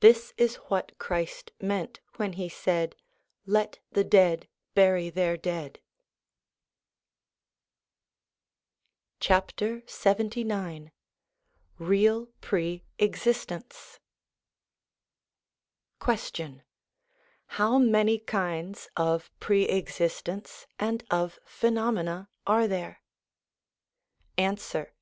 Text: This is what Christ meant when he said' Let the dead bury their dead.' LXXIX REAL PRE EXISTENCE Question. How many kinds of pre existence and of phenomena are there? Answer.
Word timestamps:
This 0.00 0.32
is 0.38 0.54
what 0.70 0.96
Christ 0.96 1.50
meant 1.60 2.00
when 2.14 2.32
he 2.40 2.48
said' 2.48 2.96
Let 3.58 3.80
the 3.92 4.02
dead 4.02 4.48
bury 4.74 5.10
their 5.10 5.36
dead.' 5.36 5.78
LXXIX 9.20 10.90
REAL 11.78 12.26
PRE 12.40 12.80
EXISTENCE 12.98 14.00
Question. 15.98 16.62
How 17.48 17.76
many 17.76 18.18
kinds 18.18 18.88
of 18.96 19.30
pre 19.38 19.64
existence 19.64 20.66
and 20.78 21.04
of 21.10 21.38
phenomena 21.44 22.30
are 22.46 22.66
there? 22.66 23.02
Answer. 24.38 24.94